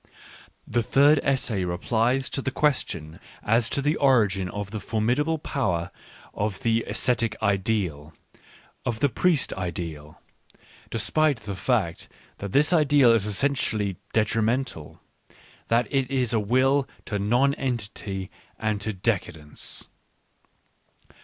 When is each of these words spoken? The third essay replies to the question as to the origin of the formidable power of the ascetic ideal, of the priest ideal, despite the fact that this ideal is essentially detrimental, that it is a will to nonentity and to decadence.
The 0.65 0.81
third 0.81 1.19
essay 1.21 1.63
replies 1.63 2.27
to 2.31 2.41
the 2.41 2.49
question 2.49 3.19
as 3.43 3.69
to 3.69 3.83
the 3.83 3.97
origin 3.97 4.49
of 4.49 4.71
the 4.71 4.79
formidable 4.79 5.37
power 5.37 5.91
of 6.33 6.61
the 6.61 6.83
ascetic 6.87 7.35
ideal, 7.39 8.11
of 8.83 8.99
the 8.99 9.09
priest 9.09 9.53
ideal, 9.53 10.19
despite 10.89 11.41
the 11.41 11.53
fact 11.53 12.09
that 12.39 12.51
this 12.51 12.73
ideal 12.73 13.11
is 13.11 13.27
essentially 13.27 13.97
detrimental, 14.11 14.99
that 15.67 15.87
it 15.93 16.09
is 16.09 16.33
a 16.33 16.39
will 16.39 16.87
to 17.05 17.19
nonentity 17.19 18.31
and 18.57 18.81
to 18.81 18.93
decadence. 18.93 19.85